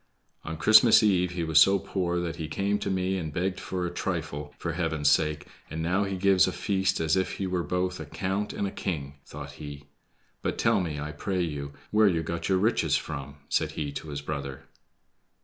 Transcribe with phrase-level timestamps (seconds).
[0.43, 3.85] "On Christmas eve he was so poor that he came to me and begged for
[3.85, 7.61] a trifle, for Heaven's sake, and now he gives a feast as if he were
[7.61, 9.89] both a count and a king!" thought he.
[10.41, 14.09] "But tell me, I pray you, where you got your riches from?" said he to
[14.09, 14.63] his brother.